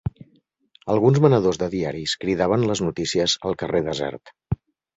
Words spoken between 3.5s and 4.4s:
al carrer desert